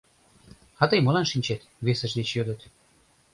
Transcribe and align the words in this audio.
«А 0.81 0.83
тый 0.89 0.99
молан 1.01 1.25
шинчет?»— 1.31 1.61
весыж 1.85 2.11
деч 2.17 2.29
йодыт. 2.35 2.61